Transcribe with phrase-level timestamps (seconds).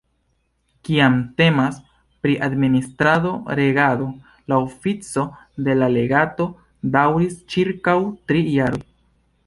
[0.87, 1.75] Kiam temas
[2.23, 4.09] pri administrado-regado,
[4.53, 5.27] la ofico
[5.69, 6.51] de la legato
[6.97, 7.97] daŭris ĉirkaŭ
[8.33, 8.87] tri jaroj.